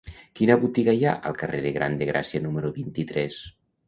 [0.37, 3.39] Quina botiga hi ha al carrer Gran de Gràcia número vint-i-tres?